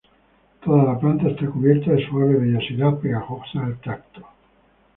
Toda 0.65 0.81
la 0.83 0.99
planta 0.99 1.27
está 1.29 1.45
cubierta 1.45 1.91
de 1.91 2.03
suave 2.07 2.33
vellosidad 2.39 2.95
pegajosa 2.99 3.63
al 3.65 3.77
tacto. 3.81 4.25